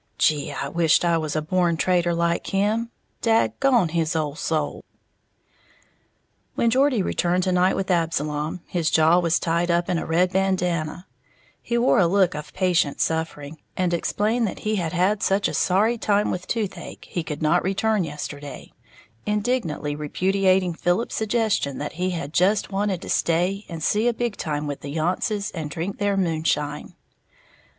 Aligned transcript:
Gee, 0.17 0.51
I 0.51 0.67
wisht 0.67 1.05
I 1.05 1.15
was 1.19 1.35
a 1.35 1.43
born 1.43 1.77
trader 1.77 2.15
like 2.15 2.47
him, 2.47 2.89
dag 3.21 3.59
gone 3.59 3.89
his 3.89 4.15
ole 4.15 4.33
soul!" 4.33 4.83
When 6.55 6.71
Geordie 6.71 7.03
returned 7.03 7.43
to 7.43 7.51
night 7.51 7.75
with 7.75 7.91
Absalom, 7.91 8.61
his 8.65 8.89
jaw 8.89 9.19
was 9.19 9.37
tied 9.37 9.69
up 9.69 9.91
in 9.91 9.99
a 9.99 10.05
red 10.07 10.33
bandana, 10.33 11.05
he 11.61 11.77
wore 11.77 11.99
a 11.99 12.07
look 12.07 12.33
of 12.33 12.51
patient 12.51 12.99
suffering, 12.99 13.61
and 13.77 13.93
explained 13.93 14.47
that 14.47 14.61
he 14.61 14.77
had 14.77 14.91
had 14.91 15.21
such 15.21 15.47
a 15.47 15.53
sorry 15.53 15.99
time 15.99 16.31
with 16.31 16.47
toothache 16.47 17.05
he 17.07 17.21
could 17.21 17.43
not 17.43 17.63
return 17.63 18.03
yesterday, 18.03 18.73
indignantly 19.27 19.95
repudiating 19.95 20.73
Philip's 20.73 21.13
suggestion 21.13 21.77
that 21.77 21.93
he 21.93 22.09
had 22.09 22.33
just 22.33 22.71
wanted 22.71 23.03
to 23.03 23.09
stay 23.09 23.67
and 23.69 23.83
see 23.83 24.07
a 24.07 24.15
big 24.15 24.35
time 24.35 24.65
with 24.65 24.79
the 24.81 24.89
Yontses 24.95 25.51
and 25.53 25.69
drink 25.69 25.99
their 25.99 26.17
moonshine. 26.17 26.95